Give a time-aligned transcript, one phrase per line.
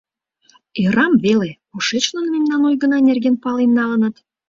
[0.83, 4.15] Ӧрам веле, кушеч нуно мемнан ойгына нерген пален налыныт?